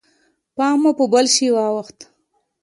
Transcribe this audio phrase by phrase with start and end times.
[0.55, 1.97] پام مو په بل شي واوښت.